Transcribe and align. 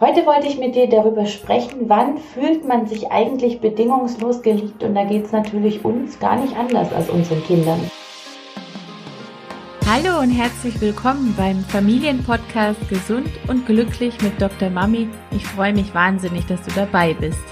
Heute 0.00 0.24
wollte 0.24 0.48
ich 0.48 0.58
mit 0.58 0.76
dir 0.76 0.88
darüber 0.88 1.26
sprechen, 1.26 1.90
wann 1.90 2.16
fühlt 2.16 2.66
man 2.66 2.86
sich 2.86 3.12
eigentlich 3.12 3.60
bedingungslos 3.60 4.40
geliebt 4.40 4.82
und 4.82 4.94
da 4.94 5.04
geht 5.04 5.26
es 5.26 5.32
natürlich 5.32 5.84
uns 5.84 6.18
gar 6.18 6.40
nicht 6.40 6.56
anders 6.56 6.90
als 6.94 7.10
unseren 7.10 7.44
Kindern. 7.44 7.78
Hallo 9.86 10.20
und 10.20 10.30
herzlich 10.30 10.80
willkommen 10.80 11.34
beim 11.36 11.58
Familienpodcast 11.64 12.88
Gesund 12.88 13.28
und 13.46 13.66
Glücklich 13.66 14.14
mit 14.22 14.40
Dr. 14.40 14.70
Mami. 14.70 15.06
Ich 15.32 15.44
freue 15.44 15.74
mich 15.74 15.94
wahnsinnig, 15.94 16.46
dass 16.46 16.62
du 16.62 16.70
dabei 16.74 17.12
bist. 17.12 17.44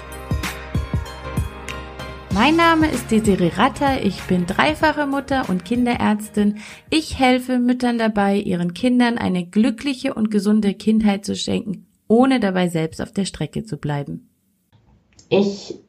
Mein 2.33 2.55
Name 2.55 2.89
ist 2.89 3.11
Desiree 3.11 3.51
Ratter, 3.57 4.03
ich 4.03 4.23
bin 4.23 4.47
dreifache 4.47 5.05
Mutter 5.05 5.43
und 5.49 5.65
Kinderärztin. 5.65 6.57
Ich 6.89 7.19
helfe 7.19 7.59
Müttern 7.59 7.99
dabei, 7.99 8.37
ihren 8.37 8.73
Kindern 8.73 9.19
eine 9.19 9.45
glückliche 9.45 10.15
und 10.15 10.31
gesunde 10.31 10.73
Kindheit 10.73 11.25
zu 11.25 11.35
schenken 11.35 11.85
ohne 12.09 12.41
dabei 12.41 12.67
selbst 12.67 13.01
auf 13.01 13.13
der 13.13 13.23
Strecke 13.23 13.63
zu 13.63 13.77
bleiben. 13.77 14.29
Ich 15.29 15.79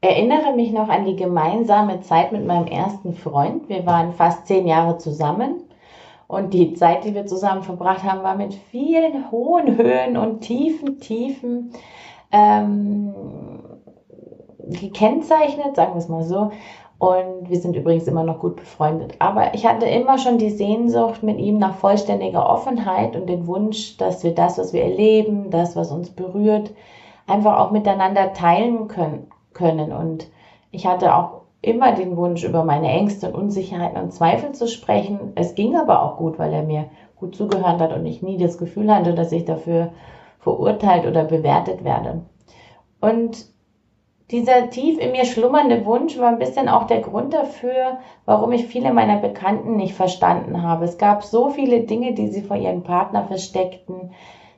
erinnere 0.00 0.54
mich 0.54 0.70
noch 0.70 0.88
an 0.88 1.04
die 1.04 1.16
gemeinsame 1.16 2.00
Zeit 2.00 2.32
mit 2.32 2.46
meinem 2.46 2.66
ersten 2.66 3.14
Freund. 3.14 3.68
Wir 3.68 3.84
waren 3.84 4.12
fast 4.12 4.46
zehn 4.46 4.66
Jahre 4.66 4.96
zusammen. 4.98 5.64
Und 6.26 6.54
die 6.54 6.74
Zeit, 6.74 7.04
die 7.04 7.14
wir 7.14 7.26
zusammen 7.26 7.62
verbracht 7.62 8.02
haben, 8.02 8.22
war 8.22 8.36
mit 8.36 8.54
vielen 8.54 9.30
hohen 9.30 9.76
Höhen 9.76 10.16
und 10.16 10.40
tiefen 10.40 10.98
Tiefen 11.00 11.72
ähm, 12.32 13.14
gekennzeichnet, 14.58 15.76
sagen 15.76 15.94
wir 15.94 15.98
es 15.98 16.08
mal 16.08 16.24
so. 16.24 16.50
Und 16.98 17.48
wir 17.48 17.60
sind 17.60 17.76
übrigens 17.76 18.06
immer 18.06 18.22
noch 18.22 18.38
gut 18.38 18.56
befreundet. 18.56 19.16
Aber 19.18 19.54
ich 19.54 19.66
hatte 19.66 19.86
immer 19.86 20.18
schon 20.18 20.38
die 20.38 20.50
Sehnsucht 20.50 21.22
mit 21.22 21.38
ihm 21.38 21.58
nach 21.58 21.74
vollständiger 21.74 22.48
Offenheit 22.48 23.16
und 23.16 23.26
den 23.26 23.46
Wunsch, 23.46 23.96
dass 23.96 24.22
wir 24.22 24.34
das, 24.34 24.58
was 24.58 24.72
wir 24.72 24.84
erleben, 24.84 25.50
das, 25.50 25.76
was 25.76 25.90
uns 25.90 26.10
berührt, 26.10 26.72
einfach 27.26 27.58
auch 27.58 27.70
miteinander 27.72 28.32
teilen 28.32 28.88
können. 28.88 29.92
Und 29.92 30.30
ich 30.70 30.86
hatte 30.86 31.14
auch 31.14 31.42
immer 31.62 31.92
den 31.92 32.16
Wunsch, 32.16 32.44
über 32.44 32.62
meine 32.62 32.88
Ängste 32.88 33.28
und 33.28 33.34
Unsicherheiten 33.34 34.00
und 34.00 34.12
Zweifel 34.12 34.52
zu 34.52 34.68
sprechen. 34.68 35.32
Es 35.34 35.54
ging 35.54 35.76
aber 35.76 36.02
auch 36.02 36.16
gut, 36.16 36.38
weil 36.38 36.52
er 36.52 36.62
mir 36.62 36.86
gut 37.16 37.34
zugehört 37.34 37.80
hat 37.80 37.92
und 37.92 38.06
ich 38.06 38.22
nie 38.22 38.36
das 38.36 38.58
Gefühl 38.58 38.94
hatte, 38.94 39.14
dass 39.14 39.32
ich 39.32 39.44
dafür 39.44 39.92
verurteilt 40.38 41.06
oder 41.06 41.24
bewertet 41.24 41.84
werde. 41.84 42.22
Und 43.00 43.46
dieser 44.30 44.70
tief 44.70 44.98
in 44.98 45.12
mir 45.12 45.26
schlummernde 45.26 45.84
Wunsch 45.84 46.18
war 46.18 46.28
ein 46.28 46.38
bisschen 46.38 46.68
auch 46.68 46.86
der 46.86 47.00
Grund 47.00 47.34
dafür, 47.34 47.98
warum 48.24 48.52
ich 48.52 48.66
viele 48.66 48.92
meiner 48.92 49.18
Bekannten 49.18 49.76
nicht 49.76 49.94
verstanden 49.94 50.62
habe. 50.62 50.86
Es 50.86 50.96
gab 50.96 51.22
so 51.24 51.50
viele 51.50 51.80
Dinge, 51.80 52.14
die 52.14 52.28
sie 52.28 52.42
vor 52.42 52.56
ihrem 52.56 52.82
Partner 52.82 53.24
versteckten. 53.24 54.12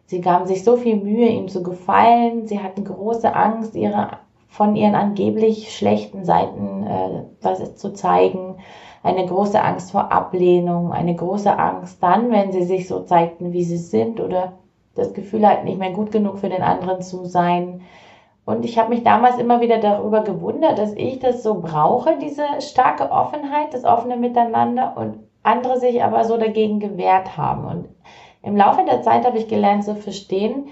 Sie 0.07 0.21
gaben 0.21 0.47
sich 0.47 0.63
so 0.63 0.77
viel 0.77 0.97
Mühe, 0.97 1.29
ihm 1.29 1.49
zu 1.49 1.65
gefallen. 1.65 2.47
Sie 2.47 2.61
hatten 2.61 2.85
große 2.85 3.35
Angst, 3.35 3.75
ihre, 3.75 4.19
von 4.47 4.77
ihren 4.77 4.95
angeblich 4.95 5.77
schlechten 5.77 6.25
Seiten 6.25 6.87
äh, 6.87 7.25
was 7.43 7.75
zu 7.75 7.93
zeigen. 7.93 8.59
Eine 9.03 9.27
große 9.27 9.61
Angst 9.61 9.91
vor 9.91 10.13
Ablehnung, 10.13 10.93
eine 10.93 11.17
große 11.17 11.59
Angst 11.59 12.01
dann, 12.01 12.31
wenn 12.31 12.53
sie 12.53 12.63
sich 12.63 12.87
so 12.87 13.01
zeigten, 13.01 13.53
wie 13.53 13.65
sie 13.65 13.79
sind 13.79 14.21
oder 14.21 14.53
das 14.95 15.13
Gefühl 15.13 15.47
hatten, 15.47 15.65
nicht 15.65 15.79
mehr 15.79 15.91
gut 15.91 16.13
genug 16.13 16.39
für 16.39 16.49
den 16.49 16.63
anderen 16.63 17.03
zu 17.03 17.25
sein 17.25 17.83
und 18.47 18.65
ich 18.65 18.79
habe 18.79 18.91
mich 18.91 19.03
damals 19.03 19.39
immer 19.39 19.61
wieder 19.61 19.79
darüber 19.79 20.23
gewundert, 20.23 20.79
dass 20.79 20.93
ich 20.93 21.19
das 21.19 21.43
so 21.43 21.61
brauche, 21.61 22.17
diese 22.19 22.45
starke 22.61 23.11
Offenheit, 23.11 23.75
das 23.75 23.85
offene 23.85 24.17
Miteinander 24.17 24.97
und 24.97 25.19
andere 25.43 25.81
sich 25.81 26.03
aber 26.03 26.25
so 26.25 26.37
dagegen 26.37 26.79
gewehrt 26.79 27.37
haben. 27.37 27.65
Und 27.65 27.89
im 28.43 28.57
Laufe 28.57 28.85
der 28.85 29.03
Zeit 29.03 29.27
habe 29.27 29.39
ich 29.39 29.49
gelernt 29.49 29.83
zu 29.83 29.97
verstehen, 29.97 30.69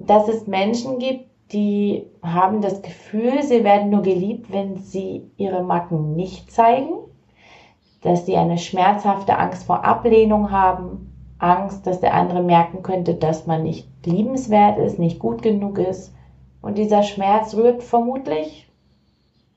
dass 0.00 0.26
es 0.26 0.48
Menschen 0.48 0.98
gibt, 0.98 1.30
die 1.52 2.06
haben 2.22 2.60
das 2.60 2.82
Gefühl, 2.82 3.44
sie 3.44 3.62
werden 3.62 3.90
nur 3.90 4.02
geliebt, 4.02 4.52
wenn 4.52 4.76
sie 4.76 5.30
ihre 5.36 5.62
Macken 5.62 6.16
nicht 6.16 6.50
zeigen, 6.50 6.94
dass 8.02 8.26
sie 8.26 8.36
eine 8.36 8.58
schmerzhafte 8.58 9.38
Angst 9.38 9.64
vor 9.64 9.84
Ablehnung 9.84 10.50
haben, 10.50 11.36
Angst, 11.38 11.86
dass 11.86 12.00
der 12.00 12.14
andere 12.14 12.42
merken 12.42 12.82
könnte, 12.82 13.14
dass 13.14 13.46
man 13.46 13.62
nicht 13.62 13.88
liebenswert 14.04 14.78
ist, 14.78 14.98
nicht 14.98 15.20
gut 15.20 15.42
genug 15.42 15.78
ist 15.78 16.14
und 16.62 16.78
dieser 16.78 17.02
Schmerz 17.02 17.54
rührt 17.54 17.82
vermutlich 17.82 18.68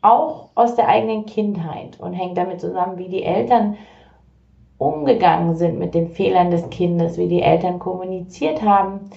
auch 0.01 0.49
aus 0.55 0.75
der 0.75 0.87
eigenen 0.87 1.25
Kindheit 1.25 1.99
und 1.99 2.13
hängt 2.13 2.37
damit 2.37 2.59
zusammen, 2.59 2.97
wie 2.97 3.09
die 3.09 3.23
Eltern 3.23 3.77
umgegangen 4.77 5.55
sind 5.55 5.79
mit 5.79 5.93
den 5.93 6.09
Fehlern 6.09 6.51
des 6.51 6.69
Kindes, 6.69 7.17
wie 7.17 7.27
die 7.27 7.41
Eltern 7.41 7.79
kommuniziert 7.79 8.61
haben 8.61 9.09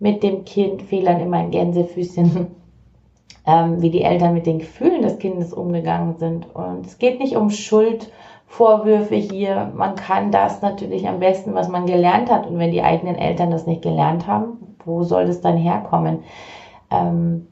mit 0.00 0.24
dem 0.24 0.44
Kind, 0.44 0.82
Fehlern 0.82 1.20
immer 1.20 1.36
ein 1.36 1.52
Gänsefüßchen, 1.52 2.48
ähm, 3.46 3.80
wie 3.80 3.90
die 3.90 4.02
Eltern 4.02 4.34
mit 4.34 4.46
den 4.46 4.58
Gefühlen 4.58 5.02
des 5.02 5.18
Kindes 5.18 5.52
umgegangen 5.52 6.16
sind. 6.16 6.52
Und 6.54 6.86
es 6.86 6.98
geht 6.98 7.20
nicht 7.20 7.36
um 7.36 7.50
Schuldvorwürfe 7.50 9.14
hier. 9.14 9.70
Man 9.76 9.94
kann 9.94 10.32
das 10.32 10.60
natürlich 10.60 11.08
am 11.08 11.20
besten, 11.20 11.54
was 11.54 11.68
man 11.68 11.86
gelernt 11.86 12.30
hat. 12.30 12.48
Und 12.48 12.58
wenn 12.58 12.72
die 12.72 12.82
eigenen 12.82 13.14
Eltern 13.14 13.52
das 13.52 13.66
nicht 13.66 13.82
gelernt 13.82 14.26
haben, 14.26 14.76
wo 14.84 15.04
soll 15.04 15.26
das 15.26 15.40
dann 15.40 15.56
herkommen? 15.56 16.24
Ähm, 16.92 17.46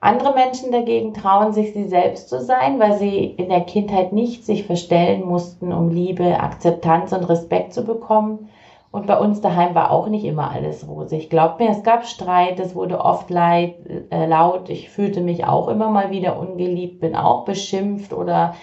andere 0.00 0.34
Menschen 0.34 0.72
dagegen 0.72 1.14
trauen 1.14 1.52
sich, 1.52 1.72
sie 1.72 1.88
selbst 1.88 2.28
zu 2.28 2.40
sein, 2.40 2.78
weil 2.78 2.98
sie 2.98 3.24
in 3.24 3.48
der 3.48 3.62
Kindheit 3.62 4.12
nicht 4.12 4.44
sich 4.44 4.64
verstellen 4.64 5.24
mussten, 5.24 5.72
um 5.72 5.88
Liebe, 5.88 6.38
Akzeptanz 6.38 7.12
und 7.12 7.24
Respekt 7.24 7.72
zu 7.72 7.84
bekommen. 7.84 8.48
Und 8.92 9.06
bei 9.06 9.18
uns 9.18 9.40
daheim 9.40 9.74
war 9.74 9.90
auch 9.90 10.06
nicht 10.06 10.24
immer 10.24 10.50
alles 10.50 10.88
rosig. 10.88 11.28
Glaubt 11.28 11.60
mir, 11.60 11.70
es 11.70 11.82
gab 11.82 12.06
Streit, 12.06 12.60
es 12.60 12.74
wurde 12.74 13.00
oft 13.00 13.30
leid, 13.30 13.74
äh, 14.10 14.26
laut. 14.26 14.70
Ich 14.70 14.90
fühlte 14.90 15.20
mich 15.20 15.44
auch 15.44 15.68
immer 15.68 15.90
mal 15.90 16.10
wieder 16.10 16.38
ungeliebt, 16.38 17.00
bin 17.00 17.16
auch 17.16 17.44
beschimpft 17.44 18.12
oder 18.12 18.54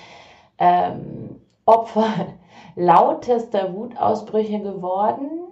ähm, 0.57 1.41
Opfer 1.65 2.07
lautester 2.75 3.73
Wutausbrüche 3.75 4.59
geworden. 4.59 5.42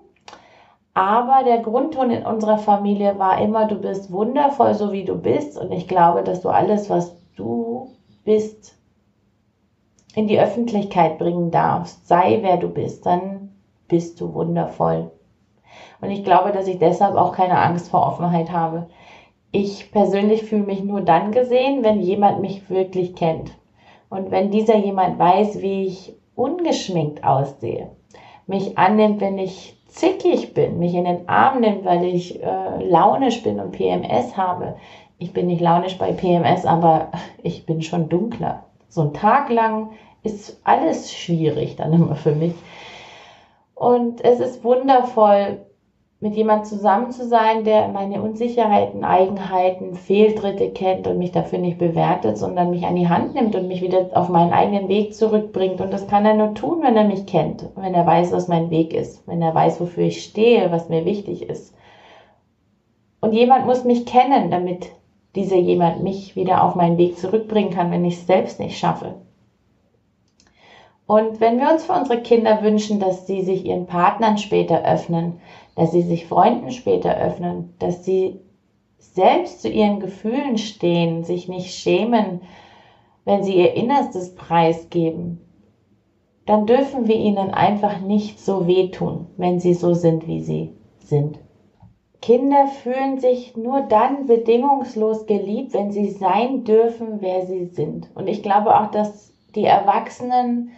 Aber 0.93 1.43
der 1.45 1.59
Grundton 1.59 2.11
in 2.11 2.25
unserer 2.25 2.57
Familie 2.57 3.17
war 3.17 3.39
immer, 3.39 3.65
du 3.65 3.75
bist 3.75 4.11
wundervoll, 4.11 4.73
so 4.73 4.91
wie 4.91 5.05
du 5.05 5.15
bist. 5.15 5.57
Und 5.57 5.71
ich 5.71 5.87
glaube, 5.87 6.23
dass 6.23 6.41
du 6.41 6.49
alles, 6.49 6.89
was 6.89 7.15
du 7.35 7.87
bist, 8.25 8.77
in 10.15 10.27
die 10.27 10.39
Öffentlichkeit 10.39 11.17
bringen 11.17 11.51
darfst. 11.51 12.07
Sei 12.07 12.39
wer 12.41 12.57
du 12.57 12.69
bist, 12.69 13.05
dann 13.05 13.51
bist 13.87 14.19
du 14.19 14.33
wundervoll. 14.33 15.11
Und 16.01 16.09
ich 16.09 16.23
glaube, 16.23 16.51
dass 16.51 16.67
ich 16.67 16.79
deshalb 16.79 17.15
auch 17.15 17.33
keine 17.33 17.57
Angst 17.57 17.89
vor 17.89 18.05
Offenheit 18.05 18.51
habe. 18.51 18.87
Ich 19.51 19.91
persönlich 19.91 20.43
fühle 20.43 20.63
mich 20.63 20.83
nur 20.83 21.01
dann 21.01 21.31
gesehen, 21.31 21.83
wenn 21.83 22.01
jemand 22.01 22.41
mich 22.41 22.69
wirklich 22.69 23.15
kennt. 23.15 23.51
Und 24.09 24.31
wenn 24.31 24.51
dieser 24.51 24.75
jemand 24.75 25.19
weiß, 25.19 25.61
wie 25.61 25.85
ich 25.85 26.15
ungeschminkt 26.35 27.23
aussehe, 27.23 27.91
mich 28.47 28.77
annimmt, 28.77 29.21
wenn 29.21 29.37
ich 29.37 29.80
zickig 29.91 30.53
bin, 30.53 30.79
mich 30.79 30.93
in 30.93 31.05
den 31.05 31.27
Arm 31.27 31.59
nimmt, 31.59 31.85
weil 31.85 32.05
ich 32.05 32.41
äh, 32.41 32.83
launisch 32.83 33.43
bin 33.43 33.59
und 33.59 33.71
PMS 33.71 34.35
habe. 34.37 34.75
Ich 35.17 35.33
bin 35.33 35.47
nicht 35.47 35.61
launisch 35.61 35.97
bei 35.97 36.11
PMS, 36.13 36.65
aber 36.65 37.11
ich 37.43 37.65
bin 37.65 37.81
schon 37.81 38.09
dunkler. 38.09 38.63
So 38.89 39.01
ein 39.01 39.13
Tag 39.13 39.49
lang 39.49 39.91
ist 40.23 40.59
alles 40.63 41.11
schwierig 41.13 41.75
dann 41.75 41.93
immer 41.93 42.15
für 42.15 42.33
mich. 42.33 42.53
Und 43.75 44.23
es 44.23 44.39
ist 44.39 44.63
wundervoll, 44.63 45.65
mit 46.21 46.35
jemand 46.35 46.67
zusammen 46.67 47.11
zu 47.11 47.27
sein, 47.27 47.63
der 47.63 47.87
meine 47.87 48.21
Unsicherheiten, 48.21 49.03
Eigenheiten, 49.03 49.95
Fehltritte 49.95 50.69
kennt 50.69 51.07
und 51.07 51.17
mich 51.17 51.31
dafür 51.31 51.57
nicht 51.57 51.79
bewertet, 51.79 52.37
sondern 52.37 52.69
mich 52.69 52.85
an 52.85 52.95
die 52.95 53.09
Hand 53.09 53.33
nimmt 53.33 53.55
und 53.55 53.67
mich 53.67 53.81
wieder 53.81 54.11
auf 54.13 54.29
meinen 54.29 54.53
eigenen 54.53 54.87
Weg 54.87 55.15
zurückbringt. 55.15 55.81
Und 55.81 55.91
das 55.91 56.05
kann 56.07 56.23
er 56.23 56.35
nur 56.35 56.53
tun, 56.53 56.83
wenn 56.83 56.95
er 56.95 57.05
mich 57.05 57.25
kennt, 57.25 57.67
wenn 57.75 57.95
er 57.95 58.05
weiß, 58.05 58.31
was 58.33 58.47
mein 58.47 58.69
Weg 58.69 58.93
ist, 58.93 59.27
wenn 59.27 59.41
er 59.41 59.55
weiß, 59.55 59.81
wofür 59.81 60.03
ich 60.03 60.23
stehe, 60.23 60.71
was 60.71 60.89
mir 60.89 61.05
wichtig 61.05 61.49
ist. 61.49 61.73
Und 63.19 63.33
jemand 63.33 63.65
muss 63.65 63.83
mich 63.83 64.05
kennen, 64.05 64.51
damit 64.51 64.91
dieser 65.35 65.57
jemand 65.57 66.03
mich 66.03 66.35
wieder 66.35 66.63
auf 66.63 66.75
meinen 66.75 66.99
Weg 66.99 67.17
zurückbringen 67.17 67.71
kann, 67.71 67.89
wenn 67.89 68.05
ich 68.05 68.17
es 68.17 68.27
selbst 68.27 68.59
nicht 68.59 68.77
schaffe. 68.77 69.15
Und 71.07 71.41
wenn 71.41 71.59
wir 71.59 71.69
uns 71.69 71.83
für 71.83 71.93
unsere 71.93 72.21
Kinder 72.21 72.61
wünschen, 72.61 72.99
dass 72.99 73.27
sie 73.27 73.41
sich 73.41 73.65
ihren 73.65 73.85
Partnern 73.85 74.37
später 74.37 74.85
öffnen, 74.85 75.41
dass 75.81 75.93
sie 75.93 76.03
sich 76.03 76.27
Freunden 76.27 76.69
später 76.69 77.17
öffnen, 77.17 77.73
dass 77.79 78.05
sie 78.05 78.39
selbst 78.99 79.63
zu 79.63 79.67
ihren 79.67 79.99
Gefühlen 79.99 80.59
stehen, 80.59 81.23
sich 81.23 81.47
nicht 81.47 81.73
schämen, 81.73 82.41
wenn 83.25 83.41
sie 83.41 83.57
ihr 83.57 83.73
Innerstes 83.73 84.35
preisgeben, 84.35 85.41
dann 86.45 86.67
dürfen 86.67 87.07
wir 87.07 87.15
ihnen 87.15 87.49
einfach 87.49 87.99
nicht 87.99 88.39
so 88.39 88.67
wehtun, 88.67 89.25
wenn 89.37 89.59
sie 89.59 89.73
so 89.73 89.95
sind, 89.95 90.27
wie 90.27 90.41
sie 90.41 90.75
sind. 90.99 91.39
Kinder 92.21 92.67
fühlen 92.67 93.17
sich 93.17 93.57
nur 93.57 93.81
dann 93.81 94.27
bedingungslos 94.27 95.25
geliebt, 95.25 95.73
wenn 95.73 95.89
sie 95.89 96.11
sein 96.11 96.63
dürfen, 96.63 97.21
wer 97.21 97.47
sie 97.47 97.65
sind. 97.65 98.11
Und 98.13 98.27
ich 98.27 98.43
glaube 98.43 98.79
auch, 98.79 98.91
dass 98.91 99.33
die 99.55 99.65
Erwachsenen 99.65 100.73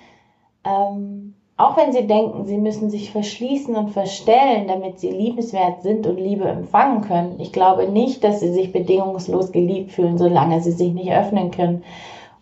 ähm, 0.63 1.33
Auch 1.55 1.77
wenn 1.77 1.93
sie 1.93 2.07
denken, 2.07 2.45
sie 2.45 2.57
müssen 2.57 2.89
sich 2.89 3.11
verschließen 3.11 3.75
und 3.75 3.91
verstellen, 3.91 4.67
damit 4.67 4.99
sie 4.99 5.11
liebenswert 5.11 5.83
sind 5.83 6.07
und 6.07 6.17
Liebe 6.17 6.45
empfangen 6.45 7.01
können. 7.01 7.39
Ich 7.39 7.53
glaube 7.53 7.87
nicht, 7.87 8.23
dass 8.23 8.39
sie 8.39 8.51
sich 8.51 8.73
bedingungslos 8.73 9.51
geliebt 9.51 9.91
fühlen, 9.91 10.17
solange 10.17 10.61
sie 10.61 10.71
sich 10.71 10.93
nicht 10.93 11.11
öffnen 11.11 11.51
können. 11.51 11.83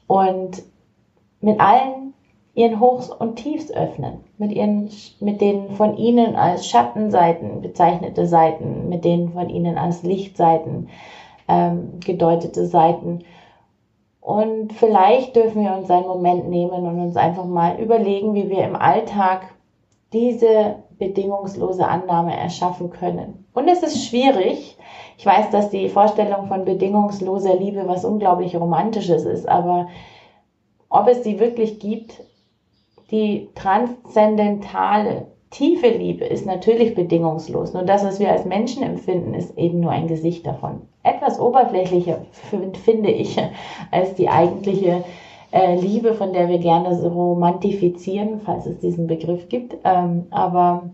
Und 0.08 0.64
mit 1.42 1.60
allen 1.60 2.14
ihren 2.54 2.80
Hochs 2.80 3.10
und 3.10 3.36
Tiefs 3.36 3.72
öffnen, 3.72 4.24
mit 4.38 4.52
ihren, 4.52 4.90
mit 5.20 5.42
den 5.42 5.72
von 5.72 5.98
ihnen 5.98 6.36
als 6.36 6.68
Schattenseiten 6.68 7.62
bezeichnete 7.62 8.26
Seiten, 8.26 8.90
mit 8.90 9.04
denen 9.06 9.30
von 9.30 9.50
ihnen 9.50 9.78
als 9.78 10.04
Lichtseiten 10.04 10.88
ähm, 11.48 12.00
gedeutete 12.00 12.66
Seiten 12.66 13.20
und 14.22 14.72
vielleicht 14.74 15.36
dürfen 15.36 15.64
wir 15.64 15.76
uns 15.76 15.90
einen 15.90 16.08
Moment 16.08 16.48
nehmen 16.48 16.86
und 16.86 17.00
uns 17.02 17.18
einfach 17.18 17.46
mal 17.46 17.80
überlegen, 17.80 18.36
wie 18.36 18.50
wir 18.50 18.64
im 18.64 18.76
Alltag 18.76 19.42
diese 20.14 20.84
bedingungslose 21.00 21.88
Annahme 21.88 22.38
erschaffen 22.38 22.92
können. 22.92 23.48
Und 23.54 23.68
es 23.68 23.82
ist 23.82 24.06
schwierig. 24.06 24.78
Ich 25.18 25.26
weiß, 25.26 25.50
dass 25.50 25.72
die 25.72 25.90
Vorstellung 25.90 26.48
von 26.48 26.66
bedingungsloser 26.66 27.56
Liebe 27.56 27.88
was 27.88 28.06
unglaublich 28.06 28.56
Romantisches 28.56 29.26
ist, 29.26 29.50
aber 29.50 29.88
ob 30.90 31.08
es 31.08 31.24
sie 31.24 31.40
wirklich 31.40 31.80
gibt, 31.80 32.24
die 33.10 33.50
transzendentale, 33.56 35.32
tiefe 35.52 35.90
Liebe 35.90 36.26
ist 36.26 36.46
natürlich 36.46 36.96
bedingungslos. 36.96 37.74
Nur 37.74 37.84
das, 37.84 38.04
was 38.04 38.20
wir 38.20 38.32
als 38.32 38.46
Menschen 38.46 38.84
empfinden, 38.84 39.34
ist 39.34 39.58
eben 39.58 39.80
nur 39.80 39.92
ein 39.92 40.08
Gesicht 40.08 40.46
davon 40.46 40.82
etwas 41.04 41.40
oberflächlicher, 41.40 42.20
finde 42.84 43.10
ich, 43.10 43.38
als 43.92 44.14
die 44.16 44.30
eigentliche 44.30 45.04
äh, 45.52 45.76
Liebe, 45.80 46.14
von 46.14 46.34
der 46.34 46.48
wir 46.48 46.60
gerne 46.60 46.96
so 46.96 47.08
romantifizieren, 47.10 48.42
falls 48.46 48.66
es 48.66 48.80
diesen 48.80 49.08
Begriff 49.08 49.50
gibt. 49.50 49.78
Ähm, 49.84 50.26
aber 50.32 50.90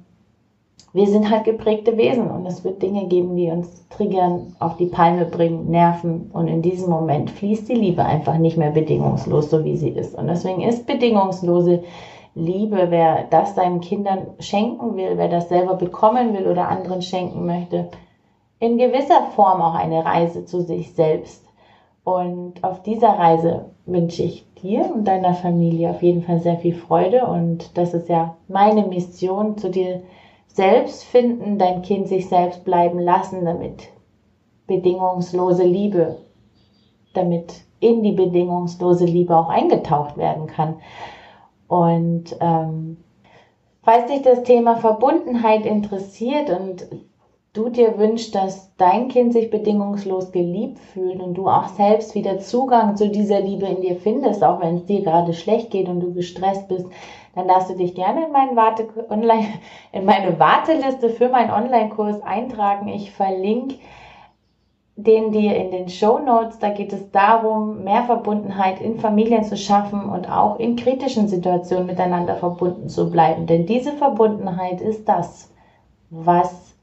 wir 0.94 1.07
sind 1.07 1.30
halt 1.30 1.44
geprägte 1.44 1.98
Wesen 1.98 2.31
und 2.31 2.45
es 2.45 2.63
wird 2.63 2.81
Dinge 2.81 3.06
geben, 3.07 3.36
die 3.36 3.51
uns 3.51 3.86
triggern, 3.89 4.56
auf 4.59 4.77
die 4.77 4.86
Palme 4.88 5.25
bringen, 5.25 5.69
nerven. 5.69 6.31
Und 6.33 6.48
in 6.48 6.62
diesem 6.62 6.89
Moment 6.89 7.30
fließt 7.30 7.69
die 7.69 7.75
Liebe 7.75 8.04
einfach 8.04 8.38
nicht 8.38 8.57
mehr 8.57 8.71
bedingungslos, 8.71 9.50
so 9.50 9.63
wie 9.63 9.77
sie 9.77 9.89
ist. 9.89 10.18
Und 10.18 10.27
deswegen 10.27 10.62
ist 10.62 10.88
bedingungslose 10.88 11.83
Liebe, 12.38 12.88
wer 12.89 13.24
das 13.30 13.56
seinen 13.56 13.81
Kindern 13.81 14.36
schenken 14.39 14.95
will, 14.95 15.18
wer 15.18 15.28
das 15.28 15.50
selber 15.50 15.74
bekommen 15.74 16.38
will 16.38 16.48
oder 16.48 16.68
anderen 16.69 17.01
schenken 17.01 17.45
möchte, 17.45 17.89
in 18.60 18.78
gewisser 18.78 19.24
Form 19.36 19.62
auch 19.62 19.74
eine 19.74 20.06
Reise 20.06 20.45
zu 20.45 20.62
sich 20.62 20.94
selbst. 20.94 21.44
Und 22.04 22.63
auf 22.63 22.84
dieser 22.84 23.10
Reise 23.10 23.72
wünsche 23.86 24.24
ich 24.24 24.45
dir 24.62 24.89
und 24.94 25.06
deiner 25.06 25.34
Familie 25.34 25.89
auf 25.89 26.01
jeden 26.01 26.22
Fall 26.22 26.39
sehr 26.39 26.57
viel 26.57 26.75
Freude. 26.75 27.25
Und 27.25 27.75
das 27.78 27.94
ist 27.94 28.07
ja 28.07 28.38
meine 28.48 28.83
Mission, 28.83 29.57
zu 29.57 29.69
dir 29.69 30.04
selbst 30.48 31.04
finden, 31.04 31.57
dein 31.57 31.81
Kind 31.81 32.07
sich 32.07 32.30
selbst 32.30 32.63
bleiben 32.63 33.00
lassen, 33.00 33.45
damit 33.45 33.90
bedingungslose 34.68 35.63
Liebe, 35.63 36.19
damit 37.13 37.63
in 37.80 38.04
die 38.04 38.13
bedingungslose 38.13 39.06
Liebe 39.06 39.36
auch 39.36 39.50
eingetaucht 39.50 40.18
werden 40.18 40.48
kann. 40.48 40.75
Und 41.68 42.36
ähm, 42.40 42.98
falls 43.84 44.08
dich 44.08 44.22
das 44.22 44.44
Thema 44.44 44.78
Verbundenheit 44.78 45.66
interessiert 45.66 46.50
und 46.50 46.88
du 47.54 47.69
dir 47.69 47.98
wünschst, 47.98 48.36
dass 48.36 48.75
dein 48.78 49.08
Kind 49.08 49.34
sich 49.34 49.50
bedingungslos 49.50 50.31
geliebt 50.31 50.80
fühlt 50.80 51.19
und 51.19 51.34
du 51.34 51.48
auch 51.48 51.68
selbst 51.69 52.14
wieder 52.14 52.40
Zugang 52.40 52.96
zu 52.96 53.10
dieser 53.10 53.40
Liebe 53.40 53.66
in 53.66 53.81
dir 53.81 53.96
findest, 53.96 54.44
auch 54.44 54.62
wenn 54.62 54.75
es 54.75 54.86
dir 54.86 55.02
gerade 55.02 55.34
schlecht 55.34 55.72
geht 55.72 55.90
und 55.90 56.00
du 56.00 56.14
gestresst 56.14 56.68
bist, 56.68 56.86
dann 57.34 57.48
darfst 57.48 57.69
du 57.69 57.75
dich 57.75 57.96
gerne 57.96 58.25
in, 58.25 58.31
meinen 58.31 58.56
Warte 58.56 58.88
online, 59.10 59.48
in 59.92 60.06
meine 60.06 60.40
Warteliste 60.40 61.10
für 61.10 61.30
meinen 61.30 61.52
Online-Kurs 61.52 62.22
eintragen. 62.22 62.88
Ich 62.90 63.12
verlinke 63.12 63.75
den 64.97 65.31
dir 65.31 65.55
in 65.55 65.71
den 65.71 65.89
Show 65.89 66.17
Notes. 66.17 66.57
Da 66.59 66.69
geht 66.69 66.91
es 66.91 67.11
darum, 67.11 67.83
mehr 67.83 68.03
Verbundenheit 68.03 68.81
in 68.81 68.99
Familien 68.99 69.44
zu 69.44 69.55
schaffen 69.55 70.09
und 70.09 70.29
auch 70.29 70.59
in 70.59 70.75
kritischen 70.75 71.27
Situationen 71.27 71.85
miteinander 71.85 72.35
verbunden 72.35 72.89
zu 72.89 73.09
bleiben. 73.09 73.45
Denn 73.45 73.65
diese 73.67 73.94
Verbundenheit 73.94 74.81
ist 74.81 75.07
das, 75.07 75.51
was 76.09 76.75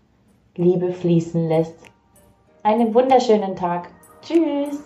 Liebe 0.57 0.93
fließen 0.93 1.49
lässt. 1.49 1.77
Einen 2.63 2.95
wunderschönen 2.95 3.57
Tag. 3.57 3.89
Tschüss. 4.23 4.81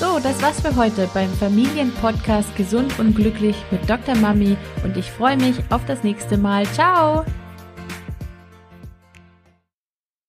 So, 0.00 0.18
das 0.18 0.42
war's 0.42 0.60
für 0.60 0.76
heute 0.76 1.08
beim 1.14 1.30
Familienpodcast 1.30 2.56
Gesund 2.56 2.98
und 2.98 3.14
Glücklich 3.14 3.56
mit 3.70 3.88
Dr. 3.88 4.16
Mami 4.16 4.56
und 4.82 4.96
ich 4.96 5.10
freue 5.10 5.36
mich 5.36 5.56
auf 5.70 5.84
das 5.86 6.02
nächste 6.02 6.36
Mal. 6.36 6.66
Ciao! 6.66 7.24